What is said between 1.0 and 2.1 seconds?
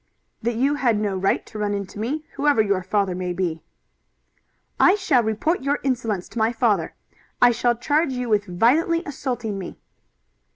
right to run into